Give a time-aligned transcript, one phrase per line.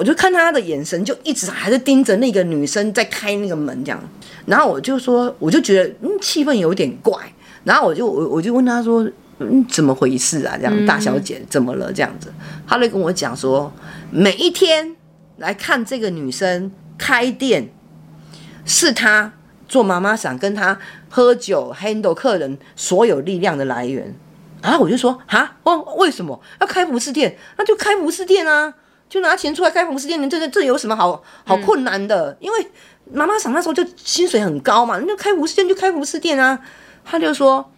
[0.00, 4.02] 我就看他的眼神就一直还是盯着那个女生在开那个门这样，
[4.46, 7.14] 然后我就说，我就觉得嗯气氛有点怪，
[7.64, 9.06] 然后我就我我就问他说，
[9.40, 10.56] 嗯怎么回事啊？
[10.56, 11.92] 这样大小姐怎么了？
[11.92, 12.32] 这样子，
[12.66, 13.70] 他就跟我讲说，
[14.10, 14.96] 每一天
[15.36, 17.68] 来看这个女生开店，
[18.64, 19.30] 是他
[19.68, 20.78] 做妈妈想跟他
[21.10, 24.14] 喝酒 handle 客人所有力量的来源。
[24.62, 27.36] 然后我就说哈，哦，为什么要开服饰店？
[27.58, 28.72] 那就开服饰店啊。
[29.10, 32.30] 就拿钱出来开服饰店，这这这有什么好好困难的？
[32.30, 32.66] 嗯、因为
[33.12, 36.58] 妈妈桑那时候就薪水很高嘛，那就开服饰店就开服饰店啊。
[37.04, 37.68] 他就说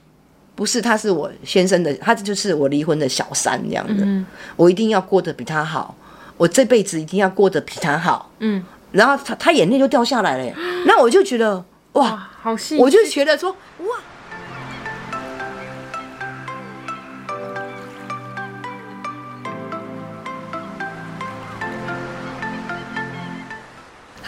[0.54, 4.04] 不是，他是我先生的，他就是我离婚的小三这样的。
[4.04, 4.26] 嗯、
[4.56, 5.96] 我一定要过得比他好，
[6.36, 8.30] 我这辈子一定要过得比他好。
[8.40, 10.54] 嗯，然后他他眼泪就掉下来了，
[10.84, 11.56] 那我就觉得
[11.92, 13.56] 哇，哇好细，我就觉得说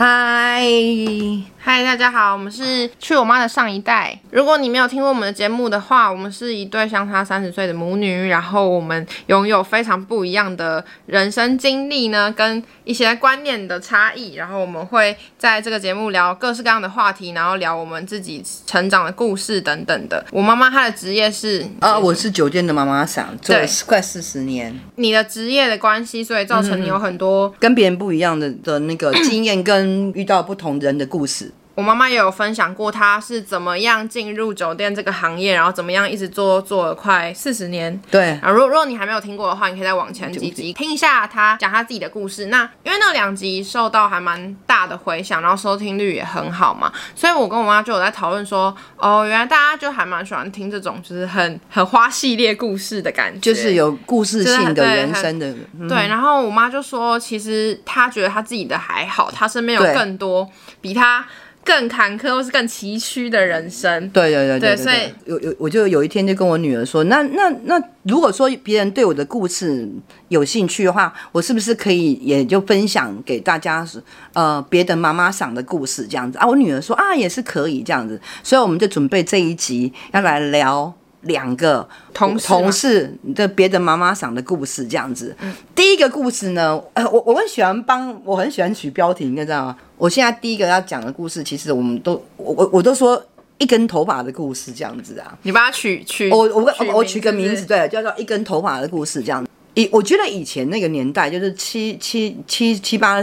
[0.01, 1.54] 哇。
[1.67, 1.83] 嗨。
[1.85, 4.19] 大家好，我们是去我妈的上一代。
[4.31, 14.35] 如果你没有听过我们的节目的话，我们是一对相差三十岁的母女，然后我们拥有非常不一样的人生经历呢，跟一些观念的差异。
[14.35, 20.25] 然后我们会在这个节目聊各式各样的话题，然后聊我们自己成长的故事等等的。
[20.33, 24.77] 我妈妈她的职业是啊，我是酒店的妈妈桑，做了快四十年。
[24.97, 31.53] 你的职业的关系，所以造成你有很多、嗯、跟别人不一样的的那个经验，跟遇到不同人的故事。
[31.75, 38.01] 我妈妈也有分享过，她是怎么样进入酒店这个行业，然后怎么样一直做做了快四十年。
[38.11, 42.47] 对啊，如果如果你还没有听过的话，你可以再往前几集听一下她讲她自己的故事。
[42.47, 55.53] 那因为那两集受到还蛮大的回响，然后收听率也很好嘛，所以我跟我妈就有在讨论说，哦，原来大家就还蛮喜欢听这种就是很很花系列故事的感觉，就是有故事性的人生的。
[55.53, 60.49] 对，对，然后我妈就说，其实她觉得她自己的还好，她身边有更多
[60.81, 61.27] 比她。
[61.65, 69.89] 更坎坷或是更崎岖的人生，对对对对，对，所以有有我就有一天就跟我女儿说，那那那如果说别人对我的故事
[70.29, 73.87] 有兴趣的话，我是不是可以也就分享给大家，
[74.35, 76.47] 呃，别的妈妈想的故事这样子啊？
[76.47, 80.95] 我女儿说啊，也是可以这样子，所以我们就准备这一集要来聊。
[81.25, 85.37] 两个同同事的别的妈妈桑的故事这样子。
[85.41, 89.77] 嗯、第一个故事呢，呃，我我很喜欢帮，我很喜欢取标题，你知道吗？
[89.97, 93.23] 我现在第一个要讲的故事，其实我们都，我我我都说
[93.59, 95.37] 一根头发的故事这样子啊。
[95.43, 99.47] 你把它取取，我我我我取个名字，对，叫做一根头发的故事这样。
[99.75, 103.23] 以我觉得以前那个年代，就是七七七七八。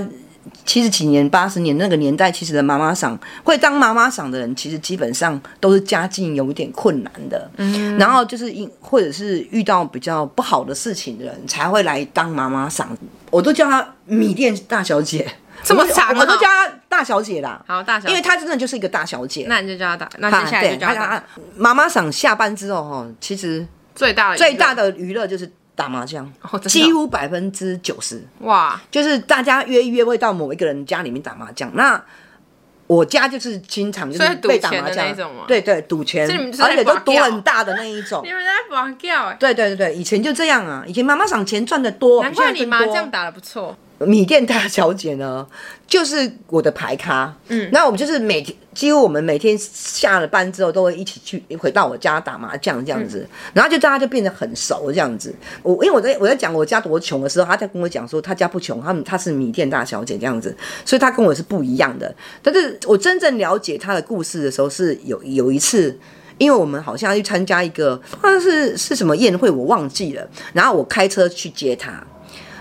[0.72, 7.52] 七十几年、八十年那个年代，其实的妈妈桑会当妈妈桑的人，其实基本上都是家境有一点困难的。
[7.58, 12.88] 嗯，然后就是因或者是遇到比较不好的事情的人，才会来当妈妈桑。
[13.30, 15.30] 我都叫她米店大小姐，
[15.62, 17.62] 这么长，我都叫她大小姐啦。
[17.68, 19.48] 好，大小姐，因为她真的就是一个大小姐。
[19.50, 21.22] 那你就叫她大，那接下来就叫她
[21.58, 22.10] 妈妈桑。
[22.10, 25.52] 下班之后哈，其实最大的最大的娱乐就是。
[25.76, 31.72] 打麻将，哦、几乎百分之九十哇，就是大家约一约会到某一个人家里面打麻将。
[31.76, 32.04] 那
[32.88, 35.16] 我家就是经常就是被打麻将，
[35.48, 36.30] 对对，赌钱，
[36.62, 38.22] 而且都赌很大的那一种。
[38.24, 39.38] 你们在玩叫哎？
[39.40, 43.78] 对对对对，以前就这样啊，以前妈妈赏钱赚得多，难怪你麻将打得不错。
[44.06, 45.46] 米店大小姐呢，
[45.88, 47.36] 就是我的牌咖。
[47.48, 53.20] 嗯，那我们就是每天，几乎我们每天下了班之后，都会一起去回到我家打麻将这样子。
[53.20, 55.34] 嗯、然后就大家就变得很熟这样子。
[55.64, 62.14] 我因为我在我在讲我家多穷的时候，他在跟我讲说他家不穷，他们他是米店大小姐这样子，所以他跟我是不一样的。
[62.42, 65.98] 但是我真正了解他的故事的时候，是有有一次，
[66.38, 70.28] 因为我们好像要去参加一个，好像是是什么宴会，我忘记了。
[70.54, 72.04] 然后我开车去接他。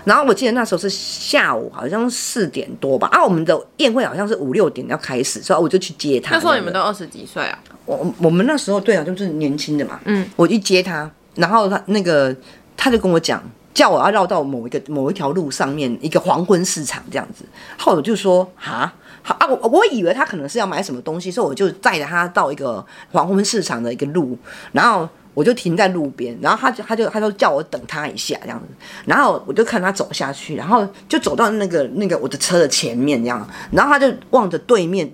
[0.03, 3.07] 然后我记得那时候是下午，好像四点多吧。
[3.11, 6.35] 啊，我们的宴会好像是五六点要开始，所以我就去接他。
[6.35, 7.59] 那时候你们都二十几岁啊？
[7.85, 9.99] 我我们那时候对啊，就是年轻的嘛。
[10.05, 12.35] 嗯，我一接他，然后他那个
[12.75, 17.45] 他就跟我讲，叫我要绕到某一个某一条路上面一个黄昏市场这样子。
[17.77, 24.37] 后来我就说哈，好啊，我我以为他可能是要买什么东西，所以我就载着他到一个黄昏市场的一个路，
[24.71, 25.07] 然后。
[25.33, 28.67] 我就停在路边，然后他就他就他就叫我等他一下这样子，
[29.05, 35.09] 然后我就看他走下去，然后就走到那个那个我的车的前面这样，然后他就望着对面，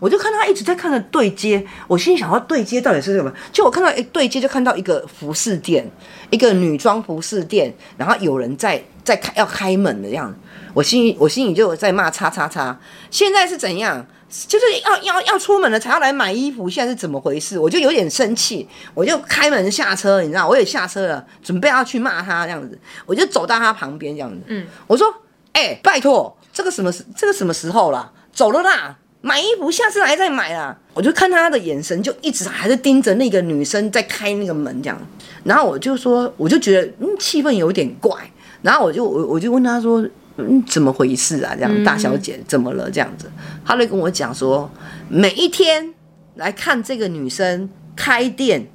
[0.00, 3.32] 我就看他一直在看着对街，我心里想要对街到底是什么？
[3.52, 5.88] 就我看到一对街就看到一个服饰店，
[6.30, 10.30] 一个女装服饰店，然后有人在在开要开门的样。
[10.32, 10.38] 子，
[10.74, 12.78] 我心里我心里就在骂叉叉叉，
[13.10, 14.06] 现在是怎样？
[14.46, 17.58] 就是要要要出门了才要来买衣服，现在是怎么回事？
[17.58, 25.06] 我就有点生气，我就开门下车，你知道，我也下车了，准备要去骂他这样子，我就走到他旁边这样子，嗯，我说，
[25.52, 28.12] 哎、欸，拜托，这个什么时这个什么时候了？
[28.30, 28.98] 走了啦，
[29.28, 30.74] 买衣服，下次来再买啦。
[30.94, 34.98] 我就看他的眼神，就一直还是盯着那个女生在开那个门这样。
[35.44, 38.16] 然后我就说，我就觉得嗯气氛有点怪。
[38.62, 40.02] 然后我就我我就问他说，
[40.38, 41.54] 嗯怎么回事啊？
[41.54, 42.90] 这样大小姐怎么了？
[42.90, 43.30] 这样子，
[43.66, 44.70] 他就跟我讲说，
[45.10, 45.92] 每一天
[46.36, 48.66] 来看这个女生开店，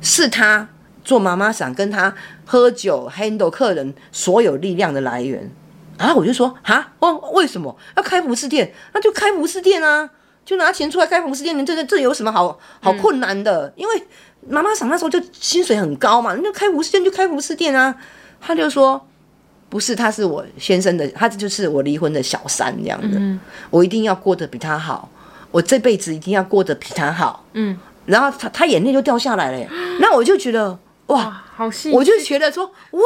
[0.00, 0.68] 是他
[1.04, 2.14] 做妈妈想跟他
[2.44, 5.50] 喝酒 handle 客人所有力量的来源。
[5.98, 8.72] 然后我就说啊，哦，为什么要开服饰店？
[8.92, 10.08] 那就开服饰店啊，
[10.44, 11.64] 就拿钱出来开服饰店。
[11.64, 13.66] 这这这有什么好好困难的？
[13.68, 14.02] 嗯、因为
[14.48, 17.94] 妈妈桑那时候就薪水很高嘛，那就开服饰店就开服饰店啊。
[18.40, 19.08] 他就说
[19.68, 23.18] 不是，他是我先生的，他就是我离婚的小三这样的。
[23.18, 23.40] 嗯、
[23.70, 25.08] 我一定要过得比他好，
[25.50, 27.46] 我这辈子一定要过得比他好。
[27.54, 29.66] 嗯，然后他他眼泪就掉下来了。
[29.98, 33.00] 那我就觉得哇，哇好细，我就觉得说哇，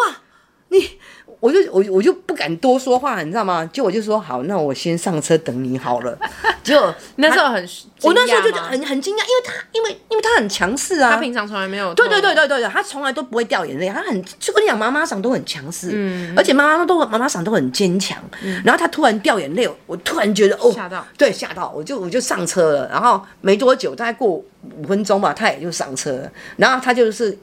[0.68, 0.98] 你。
[1.40, 3.68] 我就我我就不敢多说话，你知道吗？
[3.72, 6.16] 就我就说好，那我先上车等你好了。
[6.62, 7.68] 结果 那时候很，
[8.02, 11.94] 我那时候就很很惊讶，因为他因为因为他很强势啊，他平常从来没有。
[11.94, 18.18] 对对对对对对，他从来都不会掉眼泪，他很就跟你讲，妈妈嗓都很强势，嗯，而且妈妈都妈妈嗓都很坚强。
[18.42, 22.88] 嗯，然后他突然掉眼泪，我突然觉得哦，吓到，对，吓到，我就我就上车了。
[22.88, 26.30] 然后没多久，大概过五分钟吧，他也就上车了。
[26.58, 27.36] 然后他就是。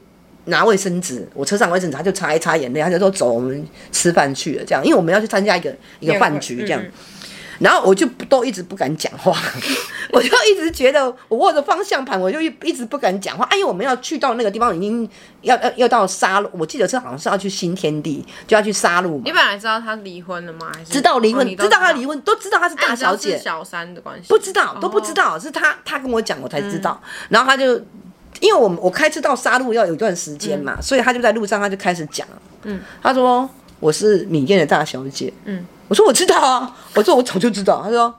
[0.48, 6.82] 拿卫生纸，我车上卫生纸，他就擦一擦眼泪，他就说走，我们吃饭去了，这样，因为我们要去参加一个一个饭局，这样，
[7.58, 9.36] 然后我就都一直不敢讲话，
[10.10, 15.08] 我就一直觉得我握着方向盘，我就一一直不敢讲话，哎，因为我们要去到那个地方，已经
[15.42, 19.20] 要要要到沙鹿，我记得是好像是要去新天地，就要去沙鹿。
[19.24, 20.70] 你本来知道他离婚了吗？
[20.74, 20.92] 还是？
[20.92, 21.64] 知道离婚，哦、知道。
[21.64, 27.80] 知道他离婚，都知道他是大小姐，小三的关系，不知道都不知道，是他他跟我讲，我才知道，嗯、然后他就。
[28.40, 32.26] 因为我我开车到沙鹿要有一段时间嘛，嗯、所以他就在路上他就开始讲，
[32.62, 33.48] 嗯，他说
[33.80, 38.14] 我是米店的大小姐，嗯，我说我知道啊，我说我早就知道，他说，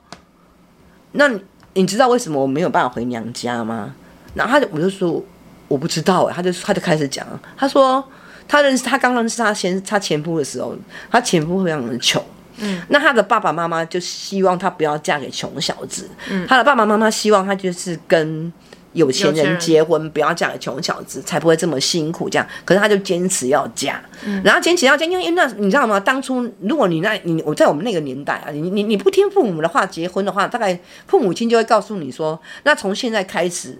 [1.13, 1.41] 那你，
[1.73, 3.93] 你知道为什么我没有办法回娘家吗？
[4.33, 5.23] 然后他就我就说
[5.67, 7.25] 我不知道哎，他就他就开始讲，
[7.55, 8.03] 他说
[8.47, 10.75] 他认识他刚认识他前他前夫的时候，
[11.09, 12.21] 他前夫非常的穷，
[12.57, 18.51] 嗯，那他的爸爸妈妈就希望他不要嫁给穷小子，嗯，他的爸爸妈妈希望他就是跟。
[18.93, 22.29] 有钱人结婚不要嫁给穷小子，才不会这么辛苦。
[22.29, 25.99] 这样，可是他就坚持要嫁，嗯、然后坚持要嫁，因为那你知道吗？
[25.99, 33.77] 当初如果你那你我在我们那个年代啊，你你你不听父母的话结婚的话，大概父母亲就会告诉你说，那从现在开始，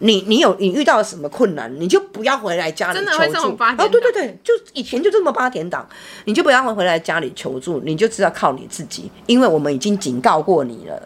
[0.00, 3.10] 你你有你遇到了什么困难，你就不要回来家里求助。
[3.10, 3.86] 真的会这么八点？
[3.86, 5.86] 哦，对对对，就以前就这么八点档，
[6.24, 11.00] 你就不要回来家里求助，你就知道靠你自己，因为我们已经警告过你了。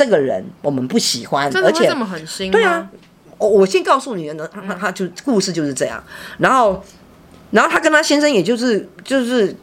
[0.00, 2.50] 这个人我们不喜欢，而且这么狠心。
[2.50, 2.88] 对啊，
[3.36, 6.02] 我我先告诉你呢，他他就故事就是这样。
[6.38, 6.82] 然后，
[7.50, 9.54] 然后他跟他先生，也就是就是，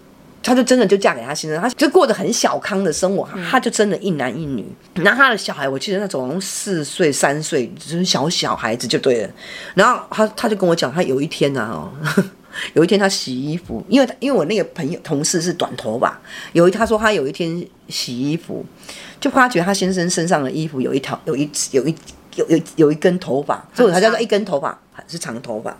[0.44, 3.28] 他就真的就嫁给他先生，他就过得很小康的生活。
[3.50, 4.63] 他就真的一男一女。
[4.94, 9.30] 然后他的小孩，我记得那种四岁三岁，就是小小孩子就对了。
[9.74, 11.92] 然后他他就跟我讲，他有一天呢，哦，
[12.74, 16.19] 有一天他洗衣服，因为因为我那个朋友同事是短头发，
[16.54, 18.65] 有一他说他有一天洗衣服。
[19.19, 21.95] 就发觉他先生身上的衣服有一条，有一有一
[22.36, 25.75] 有有有一根头发，所以他叫做一根头发，是长头发，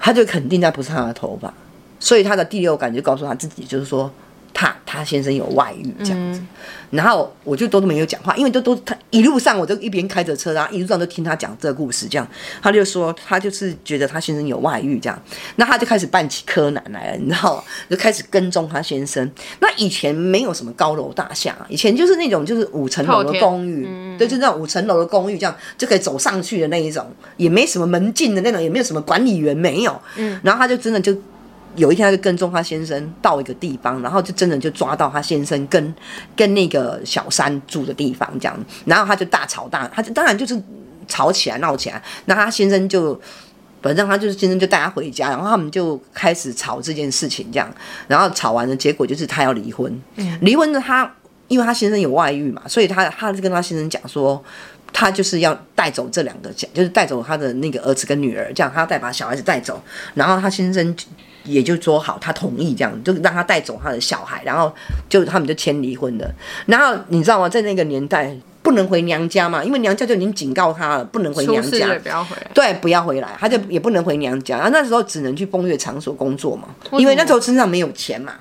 [0.00, 1.54] 他就肯定那不是他的头发，
[2.00, 4.12] 所以他的第六感就告诉他自己，就是说。
[4.58, 6.46] 他他先生有外遇这样子，嗯、
[6.92, 12.26] 然后我就都没有讲话，因为都都他一路上我就一边开着车，然后一路上都听他讲这个故事，这样。
[12.62, 15.22] 他就说他就是觉得他先生有外遇这样，
[15.56, 19.30] 那他就开始扮起柯南来了，你知道，就开始跟踪他先生。
[19.60, 31.14] 那以前没有什么高楼大厦，以前就是那种就是五层楼的公寓，嗯、对，就是那种五层楼的公寓这样就可以走上去的那一种，也没什么门禁的那种，也没有什么管理员，没有，嗯，然后他就真的就。
[31.76, 35.94] 有一天，他就跟踪他先生到一个地方，然后就真的就抓到他先生跟
[36.34, 40.60] 跟那个小三住的地方，这样，然后他就大吵大，他就当然就是
[41.06, 43.20] 吵起来闹起来，那他先生就，
[43.82, 47.70] 反正他就是先生就带他回家，然后他们就开始吵这件事情，这样，
[48.08, 50.02] 然后吵完了结果就是他要离婚，
[50.40, 51.14] 离婚的他，
[51.48, 54.42] 因为他先生有外遇嘛，所以他他就跟他先生讲说，
[54.92, 59.82] 他就是要带走这两个，就是带走他的那个儿子跟女儿，这样他要带把小孩子带走，
[60.14, 60.96] 然后他先生。
[61.46, 64.72] 也就说好，他同意这样，就让他带走他的小孩，然后
[65.08, 66.30] 就他们就签离婚了。
[66.66, 67.48] 然后你知道吗？
[67.48, 72.50] 在那个年代不能回娘家嘛，因为娘家就已经警告他了，不能回娘家，不要回来。
[72.52, 74.56] 对，不要回来，他就也不能回娘家。
[74.56, 78.32] 然后那时候只能去风月场所工作嘛，因为那时候身上没有钱嘛，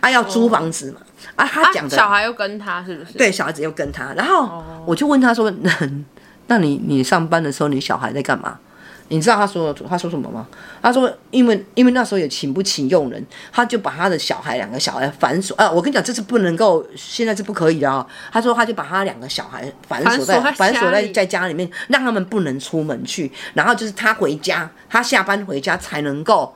[0.00, 1.00] 啊，要租房子嘛，
[1.36, 3.16] 啊，他讲的、啊、小孩又跟他是不是？
[3.16, 4.12] 对，小孩子又跟他。
[4.14, 5.72] 然后我就问他说：“那，
[6.48, 8.58] 那你你上班的时候，你小孩在干嘛？”
[9.10, 10.46] 你知道他说他说什么吗？
[10.80, 15.56] 他说因为因为那时候也请不起佣人，他就把他的小孩两个小孩反锁。
[15.56, 18.06] 啊，我跟你讲，这是不能够，现在是不可以的啊、哦。
[18.32, 23.30] 他说他就把他两个小孩反锁在反锁在在家里面，让他们不能出门去。
[23.54, 26.54] 然后就是他回家，他下班回家才能够。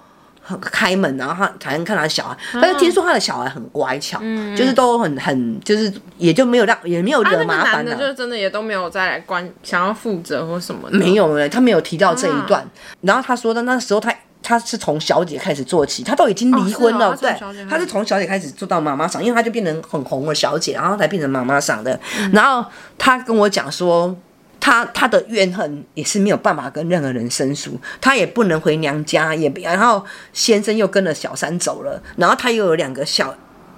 [0.61, 2.37] 开门，然后他才能看他小孩。
[2.61, 10.99] 但是听说他的小孩很乖巧，嗯、就是都很很，就是也就没有让，也没有惹麻烦、的就是真的也都没有再来关，想要负责或什么的。
[10.99, 12.61] 没有嘞，他没有提到这一段。
[12.63, 12.71] 啊、
[13.01, 21.99] 然后他说的那时候他他是从小姐开始做起，他都已经离婚了，哦哦、对，他是从小姐开始做到妈妈桑，因为他就变成很红的小姐，然后才变成妈妈桑的。
[22.19, 24.15] 嗯、然后他跟我讲说。
[24.64, 30.02] 他他的怨恨也是没有办法跟任何人申诉，他也不能回娘家，也然后
[30.33, 33.28] 先生又跟了小三走了，然后他又有两个小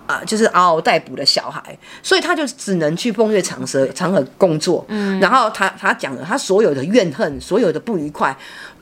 [0.06, 4.84] 啊、呃，就是嗷嗷待哺的小孩，所以他就只能去风月场所场合工作。
[4.86, 8.36] 嗯，然后他他讲了，他所有的怨恨，所有的不愉快，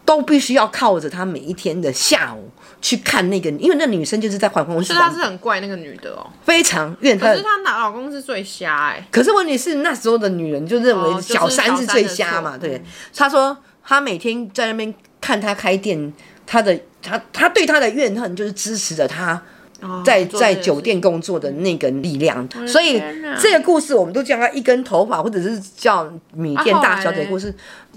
[0.05, 2.51] 都必须要靠着他每一天的下午。
[2.85, 7.31] 去看那个，因为那女生就是在环公司，是她是很怪那个女的哦，非常怨恨。
[7.31, 9.07] 可是她老老公是最瞎哎、欸。
[9.11, 12.85] 可是问题是那时候的女人就认为小三是最瞎嘛，对。
[13.17, 16.13] 她说她每天在那边看她开店，
[16.47, 19.41] 她的她她对她的怨恨就是支持着她
[20.05, 22.47] 在在酒店工作的那个力量。
[22.69, 23.03] 所以
[23.41, 27.55] 这个故事我们都叫她一根头发，或者是叫米店大小姐的故事。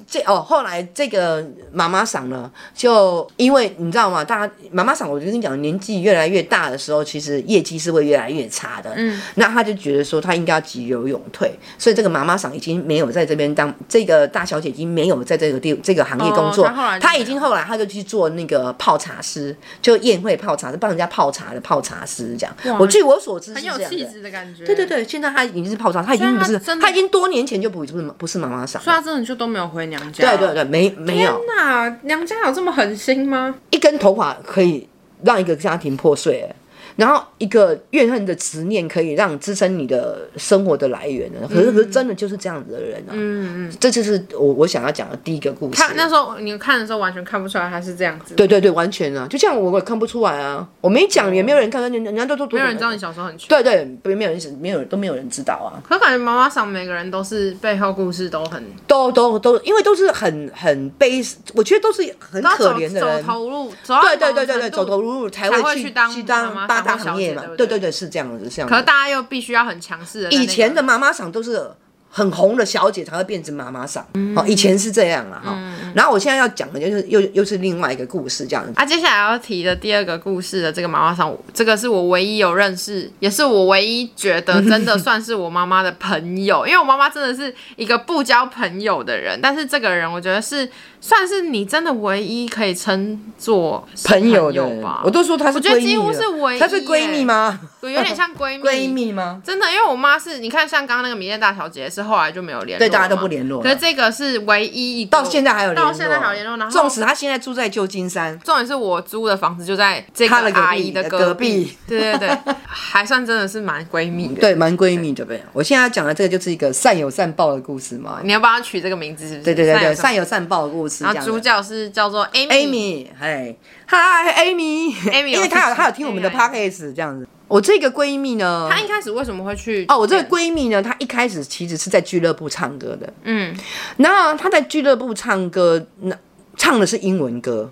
[0.09, 4.23] 这哦，后来这个妈妈桑呢，就因为你知道吗？
[4.23, 8.93] 大家妈妈桑，我就跟你讲，年纪越来越大的时候，其实业绩是会越来越差的。
[8.95, 16.65] 嗯，那他就觉得说，他应该要急流勇退，所以这个妈妈桑已经没有在这边当这个大小姐，已经没有在这个地这个行业工作。
[16.65, 22.79] 哦、他已经后来他就去做那个泡茶师，就宴会泡茶，是帮人家泡茶的泡茶师这样。
[22.79, 24.65] 我据我所知是这样的，很有气质的感觉。
[24.65, 29.96] 对对对，现在他已经是泡茶，他已经不是，他，他已经多年前就不是不是妈妈桑，所以他真的就都没有回娘。
[30.13, 31.31] 对对对，没没有。
[31.31, 33.55] 天哪，娘家有这么狠心吗？
[33.71, 34.87] 一根头发可以
[35.23, 36.49] 让一个家庭破碎。
[36.97, 41.47] 然后一个怨恨的执念可以让支撑你的生活的来源呢？
[41.47, 43.13] 可是可是真的就是这样子的人啊！
[43.13, 45.79] 嗯嗯，这就是我我想要讲的第一个故事。
[45.79, 48.33] 他那时候你看的时候完全看不出来他是这样子。
[48.35, 53.47] 对对对，完全啊，就像我我也看不出来啊，我没讲也没有人看到，人家都都没有人知道你小时候很穷。
[53.47, 55.77] 对对，没有人没有都没有人知道啊。
[55.87, 61.21] 可感觉妈妈桑每个人都是背后故事都很都都都，因为都是很很悲，
[61.53, 63.23] 我觉得都是很可怜的人。
[63.23, 67.67] 走投入，对对对对对，走投入路才会去当去当八大行业嘛，对。
[67.67, 68.69] 对对是这样子，是这样。
[68.69, 70.31] 可是大家又必须要很强势的。
[70.31, 71.69] 以前的妈妈桑都是
[72.17, 74.03] 很红的小姐才会变成妈妈桑，
[74.35, 75.55] 哦，以前是这样了，哈。
[75.93, 78.73] 然后我现在要讲的就是又又是另外一个故事，这样子。
[78.75, 90.67] 啊，接下来要提的第二个故事的这个妈妈桑，这个是我唯一有认识，也是我唯一觉得真的算是我妈妈的朋友， 因为我妈妈真的是一个不交朋友的人，但是这个人我觉得是。
[90.99, 95.03] 算是你真的唯一可以称作朋友吧？
[95.05, 96.59] 我都说她是我觉得几乎是唯一。
[96.59, 97.57] 她是闺蜜吗？
[97.81, 98.63] 有点像闺蜜。
[98.67, 99.39] 闺蜜吗？
[99.45, 103.61] 真的，因为我妈是，你看像刚刚那个米店大小姐是后来就没有联络，对，大家都不联络。
[103.61, 106.55] 可是这个是唯一一个，到现在还有联络，到现在还有联络。
[106.55, 111.77] 然后，纵使她现在住在旧金山，重点是我租的房子就在这个阿姨的隔壁。
[111.87, 114.39] 对对对， 还算真的是蛮闺蜜的。
[114.39, 115.43] 对，蛮闺蜜的呗。
[115.51, 118.19] 我现在讲的这个就是一个善有善报的故事嘛。
[118.23, 119.43] 你要帮她取这个名字是不是？
[119.43, 121.03] 对对对对，善有善报的故事。
[121.03, 121.87] 然后主角是。
[121.97, 123.55] 叫做 Amy，哎，
[123.87, 127.27] 嗨，Amy，Amy， 因为他有她有听我们的 podcast 这样子。
[127.47, 129.85] 我这个闺蜜呢，她一开始为什么会去？
[129.87, 133.55] 哦，我这个闺蜜呢，她一开始其实是在俱乐部唱歌的，嗯，
[133.97, 136.15] 然后她在俱乐部唱歌，那
[136.55, 137.71] 唱的是英文歌，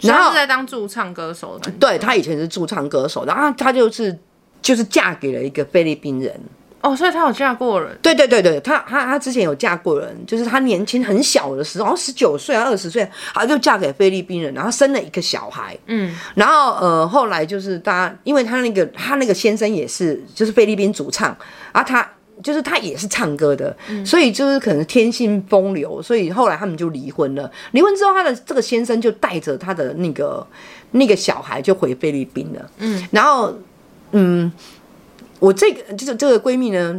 [0.00, 1.70] 然后是在当驻唱歌手的。
[1.78, 4.18] 对，她以前是驻唱歌手，然后她就是
[4.60, 6.40] 就是嫁给了一个菲律宾人。
[6.84, 7.96] 哦，所以她有嫁过人？
[8.02, 15.74] 对对对对，她她她之前有嫁过人，就是她年轻很小的时候，好像十九岁啊二十岁，她就嫁给菲律宾人，然后生了一个小孩。
[15.86, 21.34] 嗯，然后呃后来就是大家，因为她那个她那个先生也是就是菲律宾主唱，
[21.72, 22.06] 啊他
[22.42, 27.50] 就是他也是唱歌的，嗯、所以就是可能天性风流，所以后来他们就离婚了。
[27.70, 30.46] 离婚之后，他的这个先生就带着他的那个
[30.90, 32.70] 那个小孩就回菲律宾了。
[32.76, 33.56] 嗯，然后
[34.12, 34.52] 嗯。
[35.40, 36.98] 我这个就是这个闺蜜呢，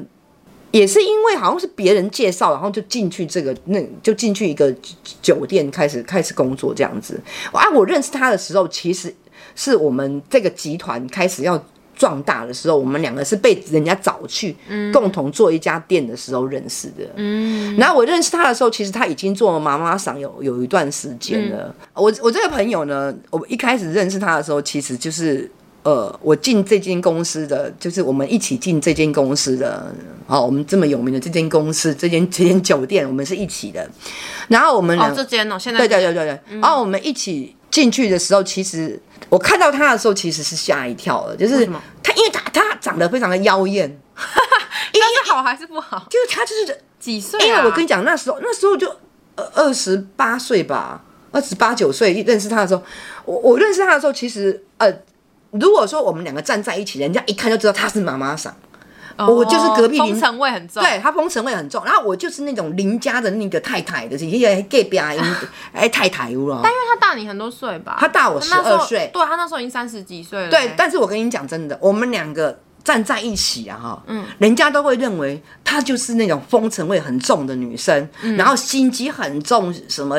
[0.72, 4.74] 也是因为好像是别人介绍，然后就进去这个那就进去一个
[5.22, 7.20] 酒店开始开始工作这样子。
[7.52, 9.14] 啊，我认识她的时候，其实
[9.56, 11.64] 是我们这个集团开始要
[11.96, 14.56] 壮大的时候，我们两个是被人家找去
[14.92, 17.10] 共同做一家店的时候认识的。
[17.16, 21.74] 嗯，然后我认识她的时候，其实她已经做妈妈桑有有一段时间了。
[21.94, 25.50] 我我这个朋友呢，我一开始认识她的时候，其实就是。
[25.86, 29.94] 呃，我进这间公司的，就是我们一起进这间公司的，
[30.26, 33.88] 好，我们这么有名的这间公司，这间这间酒店，我们是一起的。
[34.48, 36.40] 然后我们这间哦，现在对对对对对。
[36.50, 39.00] 嗯、然后我们一起进去的时候，其实
[39.30, 41.64] 我看到他的时候，其实是吓一跳的，就是
[42.02, 43.88] 他，因为他他长得非常的妖艳，
[44.92, 46.08] 因为好还是不好？
[46.10, 47.46] 就是他就是几岁、啊？
[47.46, 48.90] 因为我跟你讲，那时候那时候就
[49.36, 51.04] 呃二十八岁吧。
[51.32, 52.82] 二十八九岁认识他的时候，
[53.26, 54.90] 我我认识他的时候，其实呃，
[55.60, 58.54] 如果说我们两个站在一起，人家一看就知道他是妈妈桑。
[59.18, 60.84] 哦、我就是隔壁邻，风尘味很重。
[60.84, 61.86] 对，他风尘味很重。
[61.86, 66.60] 然后我就是那种邻家的那个太太的，一个隔壁哎太太了。
[66.62, 67.96] 但因为他大你很多岁吧？
[67.98, 69.10] 他大我十二岁。
[69.14, 70.50] 对，他那时候已经三十几岁了。
[70.50, 72.60] 对，但是我跟你讲真的，我们两个。
[72.86, 80.16] 站在一起啊，哈，嗯，人家都会认为她就是那种风尘味很重的女生，嗯、然后心机很重，什么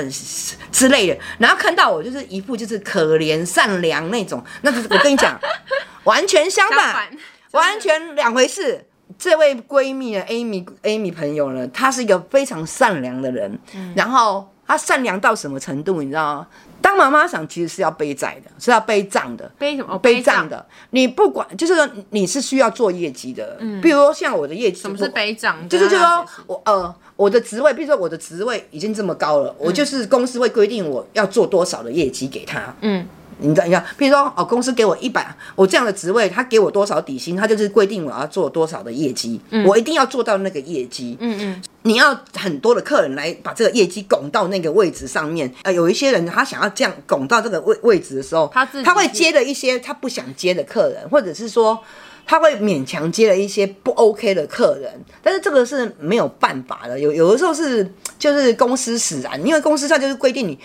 [0.72, 1.16] 之类的。
[1.38, 5.40] 然后看到我就是一副就是可怜善良那种，那就是我跟你讲，
[6.02, 7.08] 完全相反，相反
[7.52, 8.84] 完全两回事。
[9.16, 16.46] 这位闺蜜呢，Amy，Amy 朋友呢，她是一个非常善良的人，嗯、然后她善良到什么程度，你知道吗？
[16.86, 19.98] 当妈妈想其实是要背债的，是要背账的，背什么？
[19.98, 20.64] 背账的。
[20.90, 23.56] 你不管，就是说你是需要做业绩的。
[23.58, 25.68] 嗯，比如说像我的业绩，什么是背账？
[25.68, 32.72] 就是就是说我呃我的职位，比如说我的职位已经这么高了，我就是公司会规定我要做多少的业绩给他。
[32.82, 33.04] 嗯。
[33.38, 41.18] 你知道，你知道，比如说哦，公司给我一百，我这样的职位，他给我多少底薪，他就是规定我要做多少的业绩，嗯、我一定要做到那个业绩。
[41.20, 45.50] 嗯嗯，你要很多的客人来把这个业绩拱到那个位置上面。
[45.62, 51.78] 呃，有一些人他想要这样拱到这个位位置的时候，他他会接了一些他不想接的客人，或者是说
[52.26, 54.92] 他会勉强接了一些不 OK 的客人。
[55.22, 57.88] 但是这个是没有办法的，有有的时候是
[58.18, 60.58] 就是公司使然，因为公司上就是规定你，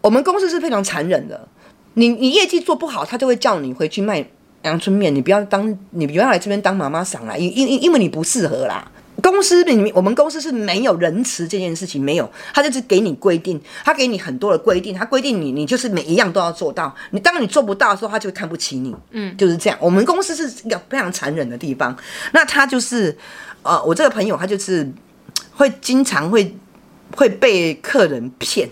[0.00, 1.48] 我们公司是非常残忍的。
[1.94, 4.24] 你你业绩做不好，他就会叫你回去卖
[4.62, 5.12] 阳春面。
[5.12, 8.88] 你不要当，你不要来这边当妈妈桑啦，因因因为你不适合啦。
[9.22, 16.94] 公司里面，我们公司是没有仁慈这件事情，没有，他就是给你规定，他给你很多的规定，他规定你，你就是每一样都要做到。
[17.10, 18.94] 你当你做不到的时候，他就会看不起你。
[19.10, 19.78] 嗯，就是这样。
[19.80, 21.96] 我们公司是一个非常残忍的地方。
[22.32, 23.16] 那他就是，
[23.62, 24.88] 呃，我这个朋友他就是
[25.52, 26.56] 会经常会
[27.16, 28.68] 会被客人骗。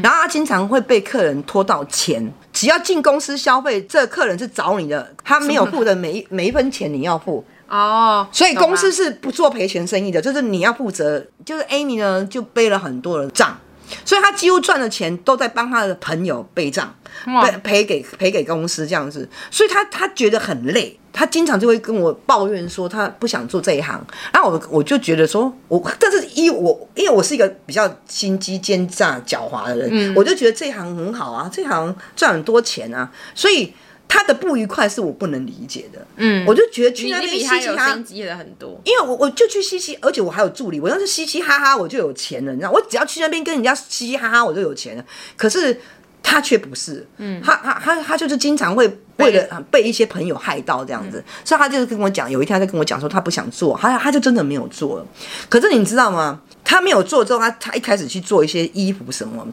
[0.00, 7.44] 然后他经常会被客人拖到钱，只要进公司消费，这个客人是找你的，他没有付的每一每一分钱你要付
[7.78, 8.28] 哦。
[8.30, 11.26] 所以公司是不做赔钱生意的，就是你要负责。
[11.44, 13.58] 就是 Amy 呢，就背了很多的账，
[14.04, 20.96] 所以他几乎赚的钱都在帮他的朋友背账，赔赔给赔给公司这样子，所以他他觉得很累。
[21.12, 33.74] 他经常就会跟我抱怨说他不想做这一行，然后我我就觉得说，我但是一我因为我是一个比较心机奸诈狡猾的人，嗯、我就觉得这一行很好啊，这一行赚很多钱啊，所以
[34.12, 36.06] 他的不愉快是我不能理解的。
[36.16, 37.92] 嗯，我就觉得去那边嘻嘻哈哈，
[38.36, 45.80] 很多，因为我我就去嘻嘻，而且我还有助理，我要是嘻嘻哈哈我就有钱了，你知道，我只要去那边跟人家嘻嘻哈哈我就有钱了，可是。
[46.22, 55.06] 他却不是，嗯，他他他他就是经常会为了被一些朋友害到这样子，嗯、所以他就是跟我讲，有一天他就跟我讲说他不想做，他他就真的没有做了。
[55.48, 56.40] 可是你知道吗？
[56.64, 59.46] 他没有做之后，他他一开始去做一些衣服什么，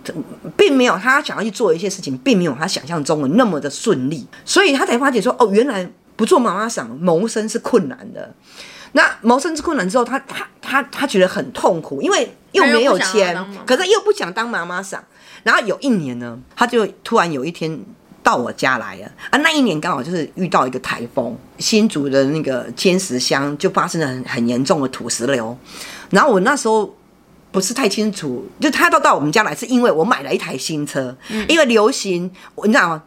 [0.55, 8.33] 并没有他想要去做一些事情，并没有他想象中的那么的顺利，所以他才发觉说，哦，原来不做妈妈想谋生是困难的。
[8.93, 15.03] 那谋生之困难之后，他他他他觉得很痛苦，因为又没有钱，可是又不想当妈妈桑。
[15.43, 17.79] 然后有一年呢，他就突然有一天
[18.21, 19.37] 到我家来了啊！
[19.39, 25.57] 那一年刚好就是遇到一个台风，新竹的那个尖石乡就发生了很很严重的土石流。
[26.09, 26.93] 然后我那时候
[27.51, 32.29] 不是太清楚，就他到到我们家来，是因为我买了一台新车，嗯、因为流行，
[32.63, 33.03] 你知道吗？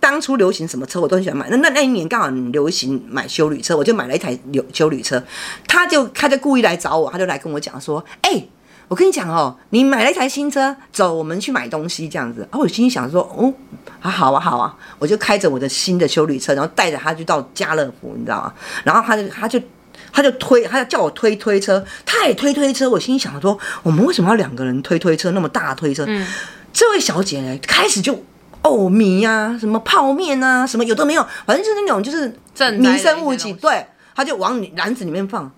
[0.00, 1.48] 当初流行什么车我都很喜欢买。
[1.50, 5.22] 那那那一年刚好流行买修旅车，我就买了一台流修旅车。
[5.68, 8.48] 他就他就故意来找我，他就来跟我讲说：“哎、欸。”
[8.90, 12.42] 我跟你讲哦，你买了一台新车，走，我们去买东西这样子。
[12.50, 13.54] 啊，我心里想说，哦，
[14.00, 18.52] 啊，好啊，好啊，我就开着我的新的修旅车，然后带着他就到家乐福，你知道吗？
[18.82, 19.60] 然后他就，他就，
[20.12, 22.90] 他就推，他就叫我推推车，他也推推车。
[22.90, 25.30] 我心里想说，我们为什么要两个人推推车？
[25.30, 26.04] 那么大推车？
[26.08, 26.26] 嗯，
[26.72, 28.24] 这位小姐呢，开始就
[28.62, 32.32] 哦米啊，什么泡面啊，什么有都没有，反正就是那种就是
[32.72, 35.50] 民生物品，对，他就往篮子里面放，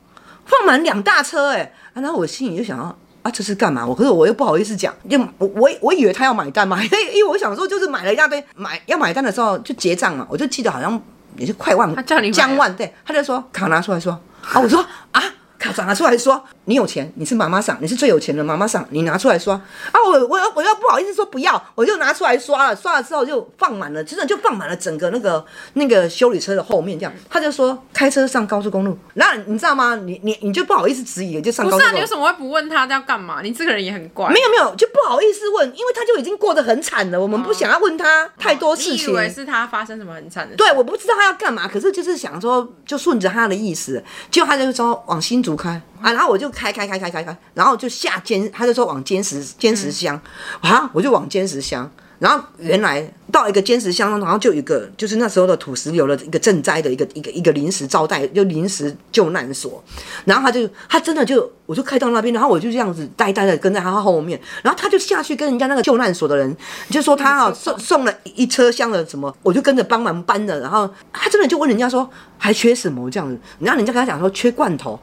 [0.47, 2.97] 放满两大车，哎，然后我心里就想要。
[3.23, 3.87] 啊，这是干嘛？
[3.87, 11.01] 我可是我又不好意思讲，就我我我以为他要买单嘛，因 为因为我想说就是买了一大堆，买要买单的时候就结账嘛，我就记得好像
[11.37, 14.11] 也是快万，他叫你将万，对，他就说卡拿出来说
[14.51, 15.23] 啊，我说啊
[15.62, 19.94] 卡拿出来说，你有钱，你是妈妈桑，你是最有钱的妈妈桑，你拿出来刷啊！
[20.05, 25.44] 我我我又不好意思说不要，我就拿出来刷了，刷了之后就放满了，真的就放满了整个那个
[25.75, 27.12] 那个修理车的后面这样。
[27.31, 29.94] 他就说开车上高速公路，那你知道吗？
[29.94, 31.85] 你你你就不好意思质疑，就上高速公路。
[31.85, 33.40] 不是啊，你为什么会不问他要干嘛？
[33.42, 34.29] 你这个人也很怪。
[34.31, 39.07] 没有没有，就不好意思问，因为他就已经过得很惨了，我们不想要问他太多事情。
[39.07, 40.57] 哦哦、以为是他发生什么很惨的事？
[40.57, 50.21] 对，我不知道他要干嘛，可是就是想说，就顺着他的意思，就他就说往新竹开啊，然后我就开开开开开开，然后就下尖，他就说往尖石尖石箱，
[50.61, 51.91] 啊，我就往尖石乡。
[52.23, 59.83] 然后原来到一个尖石乡，然后就一个就是那时候的土石流的一个赈灾的一个一个一个临时招待，就临时救难所。
[60.25, 64.41] 然后他就他真的就我就开到那边，然后我就这样子呆呆的跟在他后面。
[64.63, 66.57] 然后他就下去跟人家那个救难所的人
[66.91, 70.61] 就说他啊送送了一车厢的什么，我就跟着帮忙搬的。
[70.61, 72.09] 然后他真的就问人家说
[72.39, 74.97] 还缺什么这样子，然后人家跟他讲说缺罐头，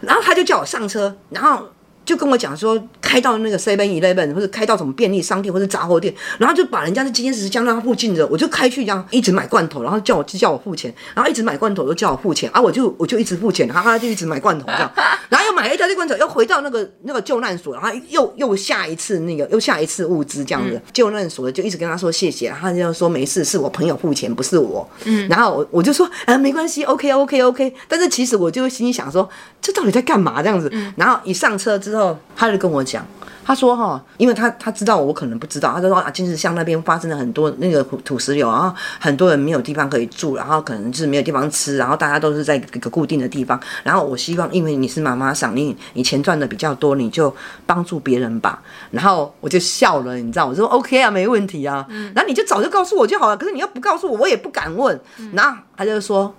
[0.00, 1.68] 然后他就叫我上车，然后。
[2.04, 14.92] 就跟我讲说，开到那个 Seven Eleven 或者开到什么便利商店或者杂货店，然后就把人家的金坚石乡那附近的，我就开去这样一直买罐头，然后叫我就叫我付钱，然后一直买罐头都叫我付钱啊，我就我就一直付钱，哈哈就一直买罐头这样，
[15.28, 29.26] 然 后买了一大堆罐头，又回到那个那个救难所，然后又又下一次那个又下一次物资这样子，救难所的就一直跟他说谢谢，然后他就说没事，是我朋友付钱，不是我，嗯，然后我我就说啊没关系，OK OK OK，但是其实我就心里想说，
[29.62, 30.42] 这到底在干嘛？
[30.42, 31.78] 这样子，然后一上车。
[31.78, 33.06] 之后，他就跟我讲，
[33.44, 43.60] 他说哈，因为他他知道我可能不知道，他就说啊，金石巷那边发生了很多那个土石流，然后很多人没有地方可以住，然后可能就是没有地方吃，然后大家都是在一个固定的地方。
[43.82, 47.34] 然后我希望，因为你是妈妈桑，你你钱赚的比较多，你就
[47.66, 48.62] 帮助别人吧。
[48.90, 51.86] 然后我就笑了，你知道，我说 OK 啊，没问题啊。
[52.14, 54.98] 然后你就早就告诉我就好了，可是你要不告诉我，我也不敢问。
[55.32, 56.34] 然后他就说。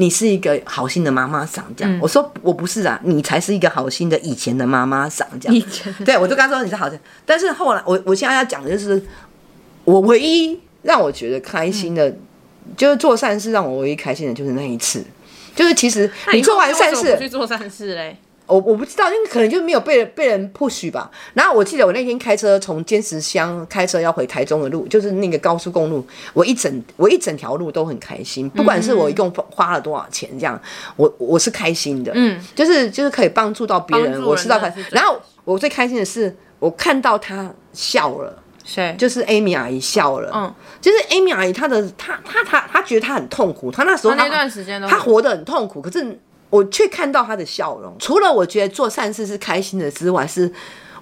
[0.00, 5.54] 你是一个好心的妈妈桑，这样、嗯、我说我不是啊，你才是一个好心的以前的妈妈桑，这样。
[5.54, 9.02] 以前对，我就跟他说你是好心，但是后来我我现在要讲的就是，
[9.82, 12.20] 我唯一让我觉得开心的，嗯、
[12.76, 15.04] 就是做善事让我唯一开心的就是那一次，
[15.56, 18.16] 就是其实你做完善事去做善事嘞。
[18.48, 21.10] 我我不知道，因为可能就没有被人被人 push 吧。
[21.34, 30.58] 然后我记得我那天开车从尖石乡开车要回台中的路，就是那个高速公路，我一整我一整条路都很开心，不管是我一共花了多少钱，这样
[30.96, 34.72] 我我是开心的，嗯，就是就是可以帮助到别人，人我知道他。
[34.90, 38.96] 然后我最开心的是，我看到他笑了，谁？
[38.98, 46.18] 就是 Amy 阿姨笑了，嗯，就是 Amy 阿姨她的她她她她觉得她很痛苦，她那时候她那段时间都她活得很痛苦，可是。
[46.50, 50.50] 我却看到他的笑容，除了我觉得做善事是开心的之外，是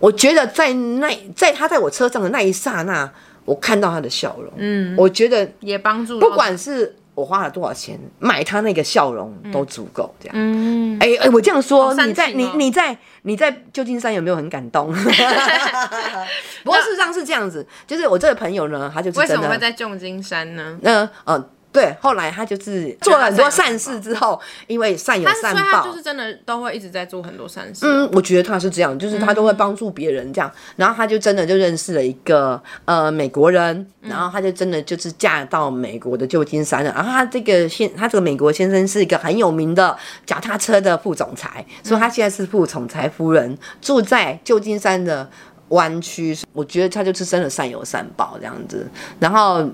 [0.00, 3.08] 我觉得在那在他在我车上的那一刹那，
[3.44, 14.92] 我看到他的笑容，嗯，我觉得也帮助，不管是我花了多少钱买他那个笑容都足够，这样，嗯，哎哎，我这样说，你在你你在你在旧金山有没有很感动？
[16.64, 20.76] 不过事实上是这样子，就是我这个朋友呢，他就是为什么会在旧金山呢？
[20.82, 21.50] 那嗯。
[21.76, 27.84] 对，后来他就是做了很多善事之后，因为善有善报，就是真的都会一直在做很多善事。
[27.86, 36.90] 嗯，我觉得他是这样，就是他都会帮助别人这样，然后他就真的就认识了一个呃美国人，然后他就真的就是嫁到美国的旧金山了。
[36.94, 45.28] 然后他这个先，他这个美国先生是一个很有名的脚踏车的副总裁，所以他现在是副总裁夫人，住在旧金山的
[45.68, 46.34] 湾区。
[46.54, 48.88] 我觉得他就是真的善有善报这样子，
[49.20, 49.68] 然后。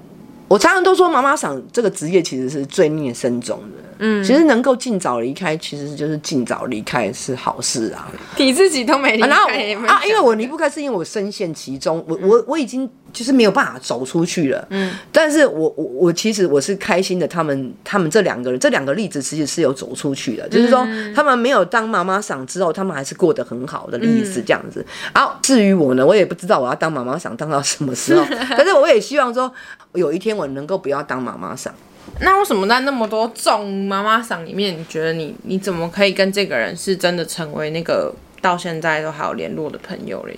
[0.52, 3.78] 我常常都说，妈妈桑这个职业其实是罪孽深重的。
[4.00, 8.12] 嗯，其实能够尽早离开，其实就是尽早离开是好事啊。
[8.36, 12.86] 你自己都没离开，啊，然后啊，因为我离不开，是因为我深陷其中，我我我已经。
[13.12, 24.84] 就是没有办法走出去了，嗯，但是我我我其实我是开心的，他们他们这两个人这两个例子其实是有走出去的，嗯、就是说他们没有当妈妈桑之后，他们还是过得很好的例子这样子。
[25.14, 28.24] 然后、嗯、至于我呢，我也不知道我要当妈妈桑当到什么时候，
[28.56, 29.52] 可是我也希望说
[29.92, 31.72] 有一天我能够不要当妈妈桑。
[32.20, 40.36] 那为什么在那么多众妈妈桑里面，你觉得你你怎么可以跟这个人是真的成为那个到现在都还有联络的朋友嘞？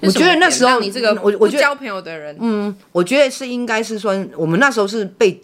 [0.00, 5.40] 我觉得那时候你这个我我交朋友的人，嗯，我觉得是应该是说，我们那时候是被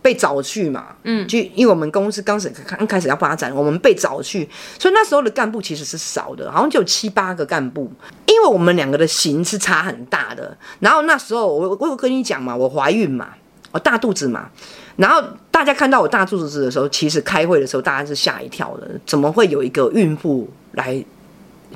[0.00, 7.90] 被找去嘛，嗯，就因为我们公司刚开始刚开始要发展，我们被找去，所以那时候的干部其实是少的，好像就有七八个干部，
[8.26, 10.56] 因为我们两个的型是差很大的。
[10.78, 13.30] 然后那时候我我有跟你讲嘛，我怀孕嘛，
[13.72, 14.48] 我大肚子嘛，
[14.94, 21.04] 然后大家看到我大肚子的时候，其实开会的时候大家是吓一跳的，怎么会有一个孕妇来？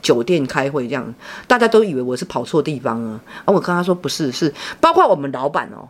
[0.02, 1.14] 酒店开会这样，
[1.46, 3.20] 大家都以为我是跑错地方了。
[3.44, 5.88] 而我跟他说不是，是包括我们老板哦，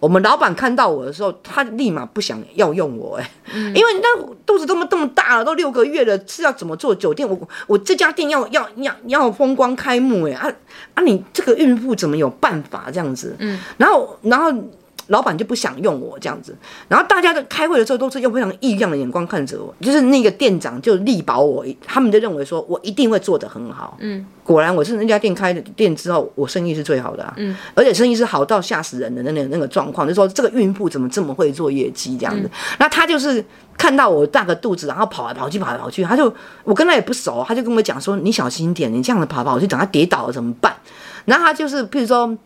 [0.00, 7.28] 我们老板看到我的时候，他立马不想要用我哎、嗯，因为那肚子这么这么大了，都六个月了，是要怎么做酒店？
[7.28, 10.50] 我我这家店要要要要风光开幕哎啊
[10.94, 11.02] 啊！
[11.02, 13.36] 你这个孕妇怎么有办法这样子？
[13.38, 14.52] 嗯，然后然后。
[15.08, 16.56] 老板就不想用我这样子，
[16.88, 23.96] 然后大家在开会的时候都是用非常异样的眼光看着我，就是那个店长就力保我，他们就认为说我一定会做得很好。
[24.00, 27.34] 嗯，果然我是那家店开的店之后，我生意是最好的啊。
[27.36, 32.42] 嗯，而且生意是好到吓死人的那那那个状况，就是说这个孕妇怎么这么会做业绩这样子。
[32.44, 33.44] 嗯，那他就是
[33.76, 36.32] 看到我大个肚子，然后跑来跑去跑来跑去，他就
[36.64, 40.76] 我跟他也不熟，他就跟我讲说，你小心点，你这样子跑来跑去，等他跌倒了怎么办？
[41.24, 42.36] 然后他就是譬如说。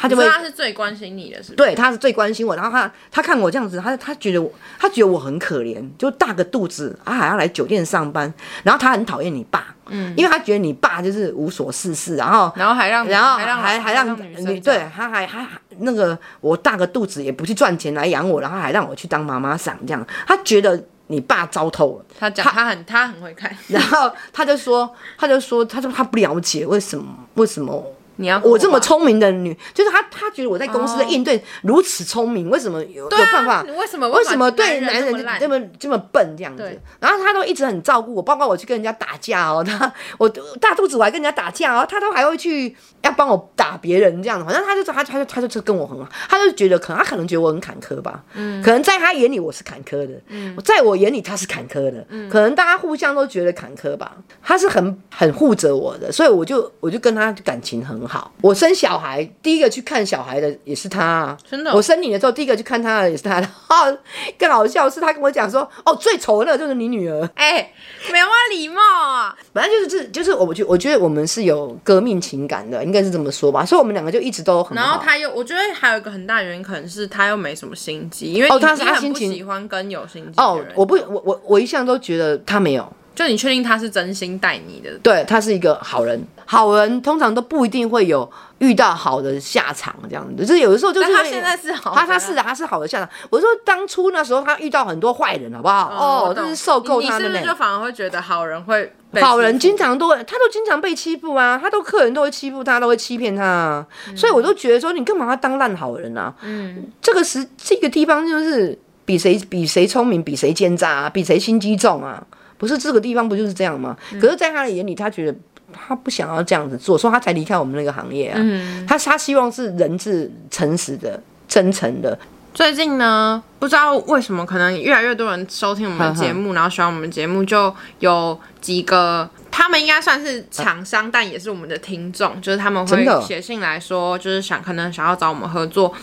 [0.00, 1.54] 他就会，他是最关心你的，是不是？
[1.56, 2.54] 对，他是最关心我。
[2.54, 8.32] 然后他他看我这样子，他他觉得我，他觉得我很可怜，就大个肚子，他还要来酒店上班。
[8.62, 15.44] 然后他很讨厌你爸，嗯，因为他觉得你爸就是无所事事，然后然后还让然后还让还还让你对，他还还
[15.78, 20.06] 那个我大个肚子也不去赚钱来养我，然后还让我去当妈妈桑这样。
[20.26, 22.04] 他觉得你爸糟透了。
[22.16, 27.84] 他讲他很他很会看，然后他就说他就说他说他不了解为什么为什么。
[28.18, 33.62] 你要我这么聪明的女，就是她，她觉得我在公司的应对如此聪明，为什么有有办法？
[33.78, 36.80] 为什么为什么对男人这么这么笨这样子？
[37.00, 40.28] 然后她都一直很照顾我，包括我去跟人家打架哦， 她我
[40.60, 58.07] 大肚子我还跟人家打架哦，她都还会去要帮我打别人这样子，反正她就她她就她就跟我很好，她就觉得可能她可能觉得我很坎坷吧，嗯，可能在她眼里我是坎坷的，嗯，在我眼里她是坎坷的，嗯，可能大家互相都觉得坎坷吧，她是很很护着我的，所以我就我就跟她感情很好。
[58.08, 61.72] 好，我生小孩第一个去看小孩的也是他，啊，真的。
[61.74, 63.46] 我生你的时候第一个去看他的也是他的。
[63.68, 63.98] 哦，
[64.38, 67.28] 更好笑是他跟我讲说，哦，最丑的那个就是你女儿。
[67.34, 67.72] 哎，欸，
[68.10, 69.36] 没有礼貌啊。
[69.52, 73.64] 反正就是这，就是我觉我觉得我们是有革命情感的，应该是这么说吧。
[73.64, 74.82] 所以我们两个就一直都很好。
[74.82, 82.90] 然后他又，我觉得还有一个很大原因，可能是他又没什么心机，因为哦，他是他心情喜欢跟有心机哦，我不，我我我一向都觉得他没有。
[83.18, 84.96] 就你确定他是真心待你的？
[85.02, 86.24] 对，他是一个好人。
[86.46, 90.46] 好人通常都不一定会有遇到好的下场，这样子。
[90.46, 93.08] 就是有的时候就是他现在是好，他他是的，他是好的下场。
[93.28, 96.28] 我说当初那时候他遇到很多坏人，好不好？
[96.28, 97.18] 哦，就是受够他的。
[97.18, 98.92] 你是不是就反而会觉得好人会？
[99.20, 103.84] 好人经常都会，他都经常被欺负啊，他都客人都会欺负他，都会欺骗他啊。
[104.14, 106.32] 所以我都觉得说，你干嘛要当烂好人啊？
[106.42, 112.24] 嗯，这个是这个地方就是比谁比谁聪明，比谁奸诈啊，比谁心机重啊。
[112.58, 113.96] 不是这个地方不就是这样吗？
[114.12, 115.38] 嗯、可是，在他的眼里，他觉得
[115.72, 118.38] 他不想要这样子做，所以他才离开我们那个行业啊。
[118.42, 122.18] 嗯、他他希望是人是诚实的、真诚的。
[122.52, 135.94] 最近呢，不知道为什么，可能越来越多人收听我们的节目，呵呵然后喜欢我们节目，就有几个，他们应该算是厂商，啊、但也是我们的听众，就是他们会写信来说，就是想可能想要找我们合作。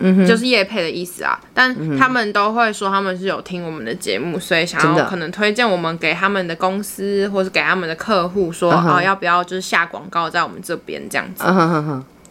[0.00, 11.44] 嗯，就是业配的意思啊，但他们都会说他们是有听我们的节目，所以想要可能推荐我们给他们的公司，或是给他们的客户说，说哦，要不要就是下广告在我们这边这样子。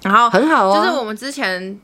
[0.01, 1.79] 然后很好，哦就是我们之前。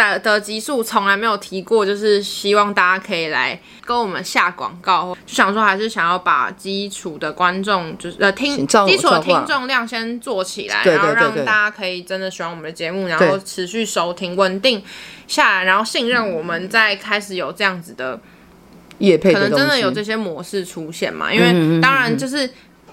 [0.00, 14.82] 的的集数从来没有提过，就是希望大家可以来跟我们下广告，就想说还是想要把基础的观众，就是呃听基础的听众量先做起来，然后让大家可以真的喜欢我们的节目，然后持续收听，稳定
[15.26, 18.18] 下来，然后信任我们，再开始有这样子的
[18.98, 21.32] 业配，可能真的有这些模式出现嘛？
[21.32, 22.50] 因为当然就是，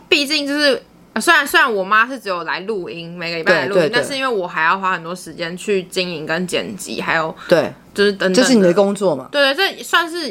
[0.10, 0.84] 毕竟就是。
[1.20, 9.30] 虽然虽然我妈是只有来录音，每个礼拜来录音，但是因为我还要花很多时间去经营跟剪辑，还有对，就是等等，这是你的工作嘛？
[9.32, 10.30] 对对，这算是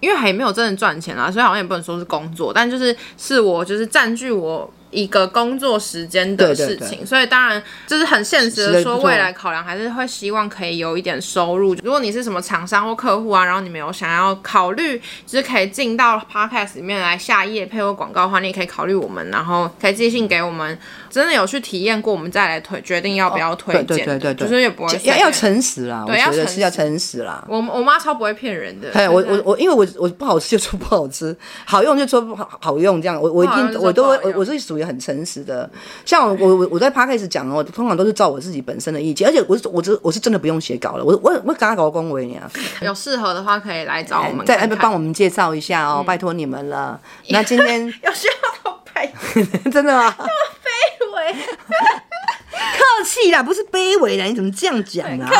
[0.00, 4.72] 因为还没有真的赚钱啊，所以好像也不能说是工作，但就是是我就是占据我。
[4.90, 11.74] 一个工作时间的事情，对对对，所以当然就是很现实的说，未来考量还是会希望可以有一点收入。
[11.82, 20.78] 如果你是什么厂商或客户啊，然后你们有想要考虑，就是可以进到 Podcast 里面来下夜配或广告的话，你也可以考虑我们，然后可以寄信给我们。
[21.08, 23.84] 真的有去体验过，我们再来推决定要不要推荐。
[23.84, 27.44] 对对对对，就是也不会要要诚实啦，对，我觉得是要诚实啦。
[27.48, 28.90] 我我妈超不会骗人的。
[28.92, 35.68] 对，我我我，因为我我不好吃就说不好吃，好用就说不好好用，这样我我一定我都会我我是属于很诚实的。
[36.04, 42.50] 像我我我在 Podcast 讲哦，通常都是照我自己本身的意见，而且我是我是我是真的不用写稿了，我我我刚刚搞恭维你啊。
[42.80, 47.00] 有适合的话可以来找我们， 再帮我们介绍一下哦，拜托你们了。
[47.28, 49.12] 那今天 有需要拍，
[49.70, 50.14] 真的吗？
[50.18, 55.30] 要卑微客气啦，不是卑微啦，你怎么这样讲啊？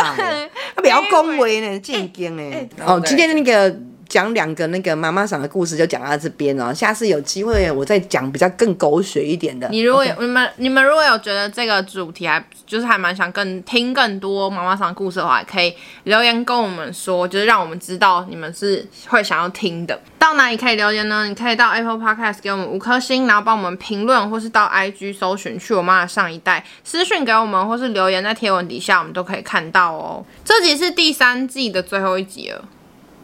[0.76, 2.68] 他比较恭维呢，正经呢。
[2.85, 3.70] 哦，今天的那个
[4.11, 9.68] 讲两个那个妈妈桑的故事就讲到这边哦，下次有机会我再讲比较更狗血一点的。
[9.68, 10.20] 你如果有、okay.
[10.23, 19.96] 你们你们如果有觉得这个主题还就是还蛮想更听更多妈妈桑故事的话，可以留言跟我们说，就是让我们知道你们是会想要听的。
[20.18, 21.27] 到哪里可以留言呢？
[21.29, 30.25] 你可以到 Apple Podcast 给我们五颗星，然后帮我们评论，或是到 IG 搜寻去我妈的上一代私讯给我们，或是留言在贴文底下，我们都可以看到哦。
[30.44, 32.64] 这集是第三季的最后一集了。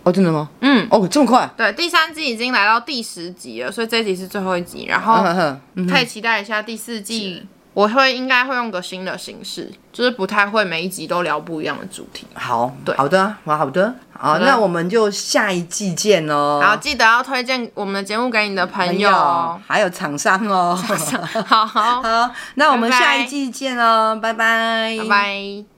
[0.07, 0.49] 哦，真的吗？
[0.61, 1.51] 嗯，哦，这么快？
[1.57, 5.16] 对，第三季已经来到第十集了，所以这一集是最后一集，然后
[5.88, 7.45] 可以期待一下第四季。
[7.75, 12.25] 我会应该会用个新的形式，就是不太会每一集都聊不一样的主题。
[12.35, 16.61] 好，对，好的，好，好的，好，那我们就下一季见哦。
[16.62, 20.75] 然后记得要推荐我们的节目给你的朋友，还有厂商哦。
[21.45, 25.75] 好好 好，那我们下一季见哦，拜拜，拜拜。